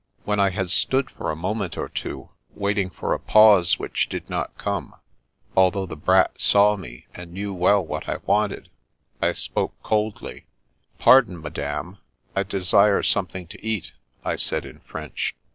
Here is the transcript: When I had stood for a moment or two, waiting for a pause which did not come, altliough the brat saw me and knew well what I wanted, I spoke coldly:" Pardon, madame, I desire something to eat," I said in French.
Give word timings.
When 0.23 0.39
I 0.39 0.49
had 0.49 0.71
stood 0.71 1.11
for 1.11 1.29
a 1.29 1.35
moment 1.35 1.77
or 1.77 1.87
two, 1.87 2.29
waiting 2.55 2.89
for 2.89 3.13
a 3.13 3.19
pause 3.19 3.77
which 3.77 4.09
did 4.09 4.31
not 4.31 4.57
come, 4.57 4.95
altliough 5.55 5.87
the 5.89 5.95
brat 5.95 6.41
saw 6.41 6.75
me 6.75 7.05
and 7.13 7.31
knew 7.33 7.53
well 7.53 7.85
what 7.85 8.09
I 8.09 8.17
wanted, 8.25 8.69
I 9.21 9.33
spoke 9.33 9.79
coldly:" 9.83 10.47
Pardon, 11.05 11.39
madame, 11.39 11.99
I 12.35 12.41
desire 12.41 13.03
something 13.03 13.45
to 13.49 13.63
eat," 13.63 13.91
I 14.25 14.37
said 14.37 14.65
in 14.65 14.79
French. 14.79 15.35